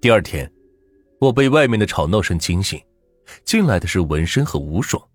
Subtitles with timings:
[0.00, 0.50] 第二天，
[1.18, 2.82] 我被外面的吵闹声惊醒，
[3.44, 5.06] 进来的是文生和吴爽。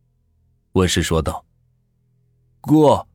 [0.73, 1.43] 文生说道
[2.61, 3.07] ：“哥，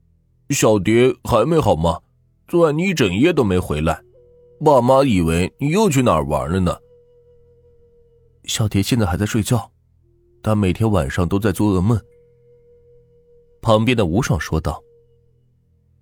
[0.48, 2.00] 小蝶还没好吗？
[2.48, 4.02] 昨晚你一整夜都没回来，
[4.64, 6.76] 爸妈以为你又去哪儿玩了呢。”
[8.42, 9.70] 小蝶现在还在睡觉，
[10.42, 12.00] 她每天晚上都在做噩梦。
[13.62, 14.82] 旁边的吴爽说道：“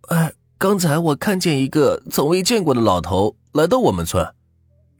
[0.09, 4.27] 哎，刚才我看见一个从未见过的老头来到我们村，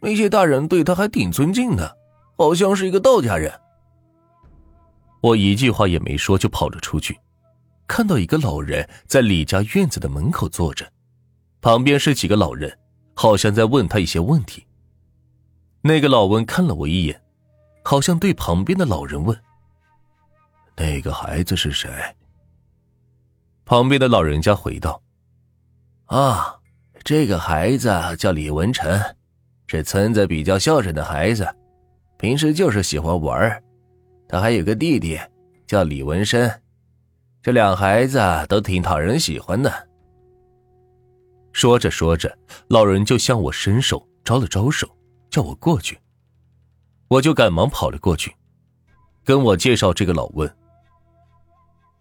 [0.01, 1.97] 那些大人对他还挺尊敬的，
[2.37, 3.53] 好像是一个道家人。”
[5.21, 7.19] 我一句话也没说就跑了出去，
[7.87, 10.89] 看到一个老人在李家院子的门口坐着，
[11.61, 12.79] 旁边是几个老人，
[13.15, 14.65] 好像在问他一些问题。
[15.81, 17.21] 那个老翁看了我一眼，
[17.83, 19.37] 好像对旁边的老人问
[20.77, 21.91] ：“那个孩子是谁？”
[23.67, 25.03] 旁边的老人家回道
[26.07, 26.61] ：“啊，
[27.03, 28.89] 这个孩子叫李文成，
[29.69, 31.47] 是村子比较孝顺的孩子，
[32.17, 33.63] 平时就是喜欢玩。
[34.27, 35.19] 他还有个弟弟，
[35.67, 36.51] 叫李文生，
[37.43, 39.73] 这两孩子都挺讨人喜欢的。”
[41.53, 42.37] 说着说着，
[42.69, 44.89] 老人就向我伸手招了招手，
[45.31, 45.99] 叫我过去。
[47.09, 48.35] 我就赶忙跑了过去，
[49.25, 50.51] 跟我介绍这个老温。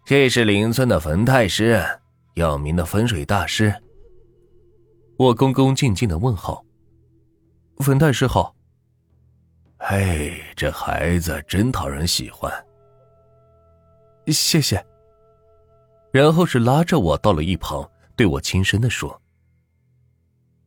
[0.04, 1.84] 这是邻村的冯太师，
[2.34, 3.74] 有名的风水大师。
[5.18, 6.64] 我恭恭敬敬的问好
[7.80, 8.54] ：“冯太师好。”
[9.78, 12.52] 嘿，这孩子真讨人喜欢。
[14.26, 14.84] 谢谢。
[16.10, 19.20] 然后是拉着我到了一旁，对我轻声的说：“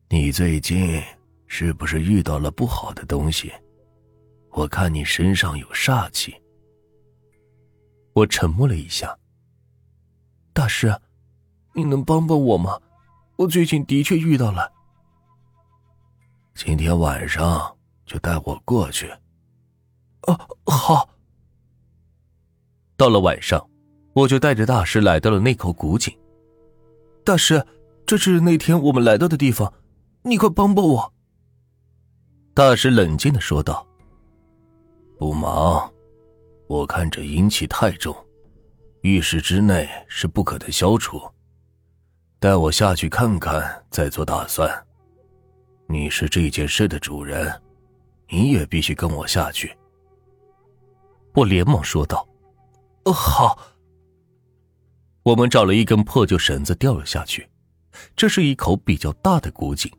[0.08, 1.02] 你最近
[1.46, 3.52] 是不是遇到了不好的东西？
[4.50, 6.34] 我看你身上有煞气。”
[8.14, 9.16] 我沉默了一下。
[10.52, 10.94] 大师，
[11.74, 12.80] 你能帮帮我吗？
[13.36, 14.72] 我最近的确遇到了。
[16.54, 19.10] 今天晚上就带我过去。
[20.22, 21.08] 哦，好。
[22.96, 23.68] 到了晚上，
[24.12, 26.16] 我就带着大师来到了那口古井。
[27.24, 27.66] 大师，
[28.06, 29.72] 这是那天我们来到的地方，
[30.22, 31.12] 你快帮帮我。
[32.54, 33.86] 大师冷静的说道
[35.18, 35.90] ：“不忙，
[36.68, 38.14] 我看这阴气太重。”
[39.02, 41.20] 浴室之内是不可能消除，
[42.38, 44.70] 带我下去看看，再做打算。
[45.88, 47.60] 你是这件事的主人，
[48.28, 49.76] 你也必须跟我下去。
[51.34, 52.26] 我连忙说道
[53.04, 53.58] ：“哦，好。”
[55.24, 57.48] 我们找了一根破旧绳子，掉了下去。
[58.16, 59.92] 这是一口比较大的古井，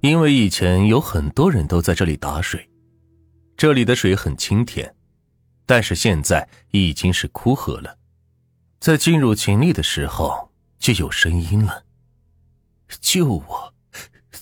[0.00, 2.68] 因为以前有很多人都在这里打水，
[3.56, 4.94] 这里的水很清甜，
[5.66, 7.98] 但是现在已经是枯涸了。
[8.80, 11.84] 在进入井里的时候，就有声音了
[13.00, 13.63] ：“救我，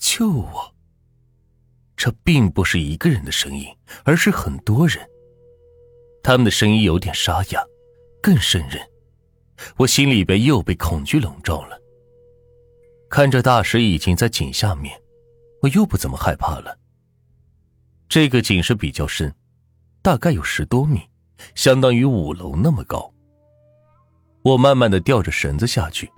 [0.02, 0.74] 救我！”
[1.96, 3.66] 这并不是一个人的声音，
[4.02, 5.08] 而是很多人。
[6.20, 7.64] 他们的声音有点沙哑，
[8.20, 8.80] 更渗人。
[9.76, 11.80] 我心里边又被恐惧笼罩了。
[13.08, 15.00] 看着大石已经在井下面，
[15.60, 16.76] 我又不怎么害怕了。
[18.08, 19.32] 这个井是比较深，
[20.02, 21.02] 大概有十多米，
[21.54, 23.14] 相当于五楼那么高。
[24.42, 26.10] 我慢慢的吊着绳子下去，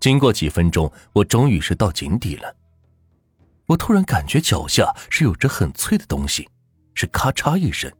[0.00, 2.54] 经过几分钟，我终于是到井底了。
[3.68, 6.48] 我突然感觉脚下是有着很脆的东西，
[6.94, 7.90] 是咔嚓一声。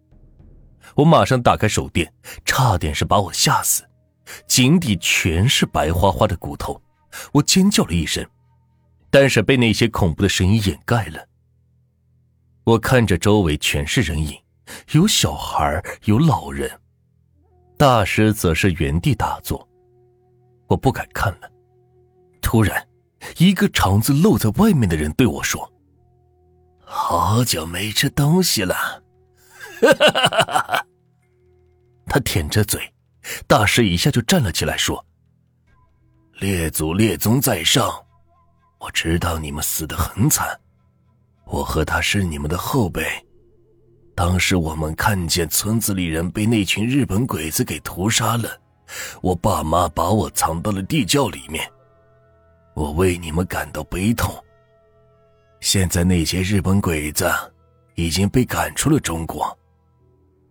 [0.97, 2.13] 我马上打开手电，
[2.45, 3.85] 差点是把我吓死。
[4.47, 6.81] 井底全是白花花的骨头，
[7.33, 8.27] 我尖叫了一声，
[9.11, 11.27] 但是被那些恐怖的声音掩盖了。
[12.65, 14.39] 我看着周围全是人影，
[14.93, 16.71] 有小孩，有老人。
[17.77, 19.69] 大师则是原地打坐，
[20.67, 21.51] 我不敢看了。
[22.41, 22.88] 突然，
[23.39, 25.73] 一个肠子露在外面的人对我说
[26.85, 28.75] ：“好久没吃东西了。
[32.07, 32.93] ”他舔着嘴，
[33.47, 35.05] 大师一下就站了起来，说
[36.41, 37.89] ：“列祖列宗在上，
[38.81, 40.59] 我知道你们死的很惨，
[41.45, 43.05] 我和他是你们的后辈。”
[44.17, 48.61] 当时我们看见村子里人被那群日本鬼子给屠杀了，
[49.23, 51.71] 我爸妈把我藏到了地窖里面。
[52.79, 54.33] 我为你们感到悲痛。
[55.59, 57.29] 现在那些日本鬼子
[57.97, 59.59] 已经被赶出了中国，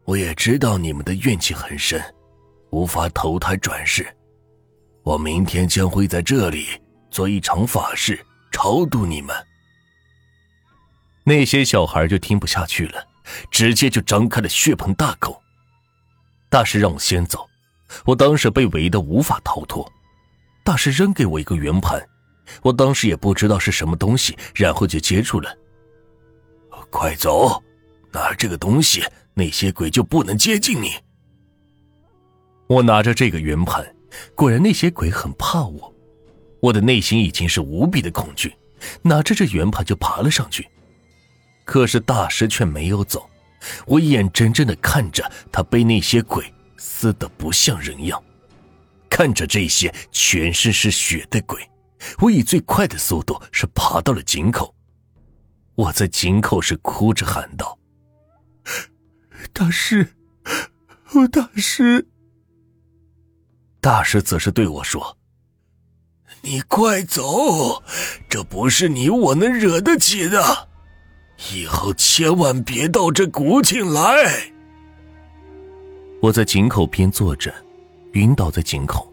[0.04, 2.04] 我也知道你们的怨气很深，
[2.72, 4.06] 无法投胎转世。
[5.04, 6.68] 我明天将会在这里
[7.10, 8.20] 做一场法事，
[8.52, 9.34] 超度你们。
[11.24, 13.08] 那些小孩就听不下去了。
[13.52, 15.42] 直接就张开了血盆大口。
[16.50, 17.46] 大师让我先走，
[18.06, 19.90] 我当时被围的无法逃脱。
[20.64, 22.02] 大师扔给我一个圆盘，
[22.62, 25.56] 我当时也不知道是什么东西，然后就接住了。
[26.90, 27.62] 快走，
[28.12, 29.04] 拿这个东西，
[29.34, 30.92] 那些鬼就不能接近你。
[32.68, 33.86] 我拿着这个圆盘，
[34.36, 35.94] 果然那些鬼很怕我，
[36.62, 38.54] 我的内心已经是无比的恐惧，
[39.02, 40.68] 拿着这圆盘就爬了上去。
[41.66, 43.30] 可是大师却没有走，
[43.86, 46.46] 我眼睁睁的看着他被那些鬼
[46.78, 48.24] 撕得不像人样，
[49.10, 51.62] 看着这些全身是血的鬼，
[52.20, 54.74] 我以最快的速度是爬到了井口。
[55.76, 57.78] 我在井口是哭着喊道
[59.54, 60.08] ：“大师，
[61.32, 62.08] 大师！”
[63.80, 65.18] 大师则是对我说
[66.42, 67.84] ：“你快走，
[68.28, 70.68] 这不是你我能惹得起的，
[71.54, 74.52] 以后千万别到这古井来。”
[76.22, 77.54] 我在井口边坐着，
[78.14, 79.07] 晕倒在井口。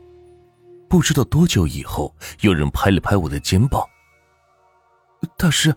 [0.94, 3.84] 不知道多久以后，有人拍了拍我的肩膀
[5.36, 5.74] ：“大师，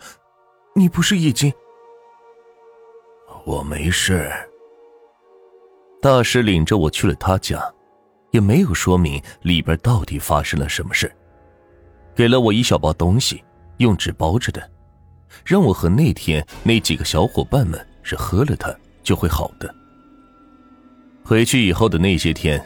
[0.75, 1.52] 你不是已经……
[3.44, 4.31] 我没事。”
[6.00, 7.60] 大师领着我去了他家。
[8.30, 11.12] 也没有说明里边到底发生了什么事，
[12.14, 13.44] 给了我一小包东西，
[13.78, 14.69] 用纸包着的，
[15.44, 18.72] 让我和那天那几个小伙伴们是喝了它
[19.02, 19.74] 就会好的。
[21.24, 22.62] 回去以后的那些天，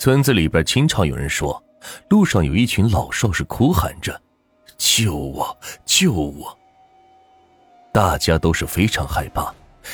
[0.00, 1.62] 村子里边经常有人说，
[2.08, 4.20] 路上有一群老少是哭喊着
[4.78, 6.58] ：“救我，救我！”
[7.92, 9.52] 大家都是非常害怕，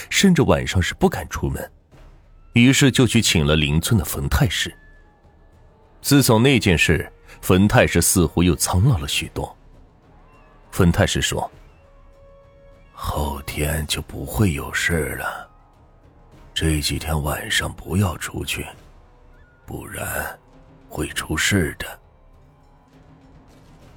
[0.08, 1.70] 甚至晚上是不敢出门，
[2.52, 4.73] 于是就去请了邻村的冯太师。
[6.00, 9.56] 自从那件事，冯太师似乎又苍老了许多。
[10.70, 11.50] 冯太师说
[12.94, 15.49] ：“后天就不会有事了，
[16.55, 18.64] 这几天晚上不要出去，
[19.67, 20.38] 不然
[20.88, 21.87] 会出事的。”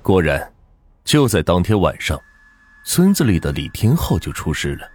[0.04, 0.54] 果然，
[1.04, 2.20] 就在当天晚上，
[2.86, 4.90] 村子里的李天浩就出事了。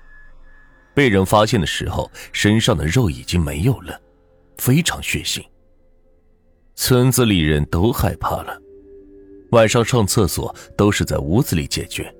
[0.94, 4.00] 被人发现的时候，身上的肉已经没有了，
[4.56, 5.44] 非常血腥。
[6.74, 8.60] 村子里人都害怕了，
[9.50, 12.14] 晚上上厕所都是在屋子里解决，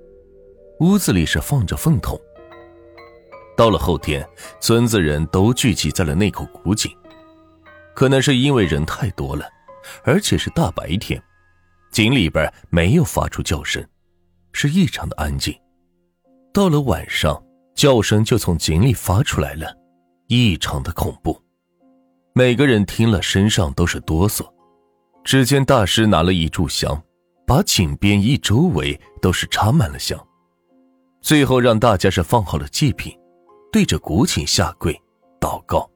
[0.81, 2.21] 屋子里是放着粪桶。
[3.57, 4.27] 到了后天，
[4.61, 6.91] 村子人都聚集在了那口古井，
[7.95, 9.47] 可能是因为人太多了，
[10.05, 11.23] 而且是大白天，
[11.91, 13.87] 井里边没有发出叫声，
[14.53, 15.55] 是异常的安静。
[16.53, 17.43] 到了晚上，
[17.75, 19.75] 叫声就从井里发出来了，
[20.29, 21.41] 异常的恐怖。
[22.33, 24.47] 每个人听了，身上都是哆嗦。
[25.25, 27.03] 只见大师拿了一炷香，
[27.47, 30.19] 把井边一周围都是插满了香，
[31.21, 33.13] 最后让大家是放好了祭品，
[33.73, 34.93] 对着古井下跪
[35.41, 35.91] 祷告。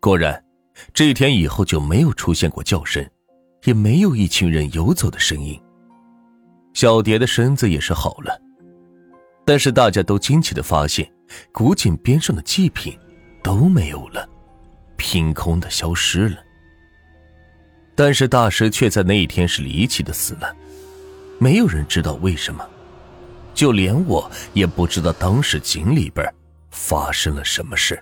[0.00, 0.42] 果然，
[0.92, 3.04] 这一天以后就没有出现过叫声，
[3.64, 5.60] 也没有一群人游走的声音。
[6.74, 8.40] 小蝶的身子也是好了，
[9.44, 11.10] 但是大家都惊奇的发现，
[11.52, 12.98] 古井边上的祭品
[13.42, 14.28] 都没有了。
[14.96, 16.36] 凭空的消失了，
[17.94, 20.54] 但是大师却在那一天是离奇的死了，
[21.38, 22.64] 没有人知道为什么，
[23.52, 26.24] 就连我也不知道当时井里边
[26.70, 28.00] 发生了什么事。